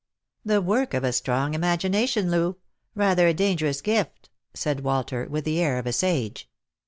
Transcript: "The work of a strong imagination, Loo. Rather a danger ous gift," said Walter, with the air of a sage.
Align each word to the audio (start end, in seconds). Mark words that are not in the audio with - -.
"The 0.43 0.63
work 0.63 0.95
of 0.95 1.03
a 1.03 1.13
strong 1.13 1.53
imagination, 1.53 2.31
Loo. 2.31 2.57
Rather 2.95 3.27
a 3.27 3.35
danger 3.35 3.67
ous 3.67 3.81
gift," 3.81 4.31
said 4.55 4.79
Walter, 4.79 5.27
with 5.29 5.43
the 5.45 5.59
air 5.61 5.77
of 5.77 5.85
a 5.85 5.93
sage. 5.93 6.49